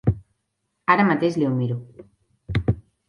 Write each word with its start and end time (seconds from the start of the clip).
Ara 0.93 1.05
mateix 1.11 1.37
li 1.41 1.47
ho 1.49 1.53
miro. 1.59 1.79